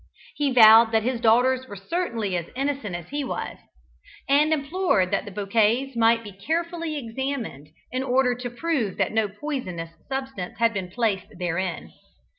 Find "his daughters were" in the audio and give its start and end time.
1.03-1.75